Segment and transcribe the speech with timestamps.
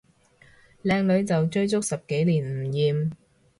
[0.83, 3.11] 靚女就追足十幾年唔厭